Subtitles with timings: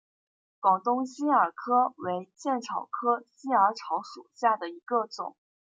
[0.59, 5.35] 广东新耳草为茜草科新耳草属下的一个种。